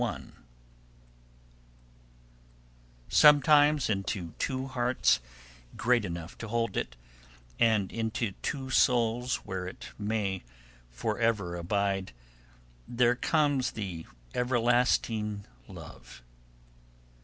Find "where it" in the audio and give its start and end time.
9.45-9.89